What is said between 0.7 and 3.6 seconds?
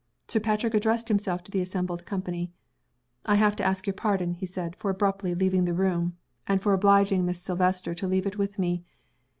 addressed himself to the assembled company. "I have